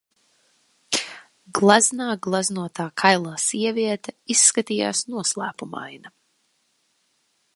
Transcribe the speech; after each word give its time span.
Gleznā 1.57 2.07
gleznotā 2.27 2.87
kailā 3.03 3.35
sieviete 3.45 4.15
izskatījās 4.37 5.05
noslēpumaina 5.17 6.15